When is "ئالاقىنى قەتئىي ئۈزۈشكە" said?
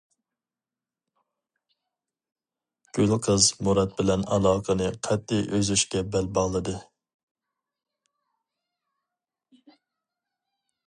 4.37-6.03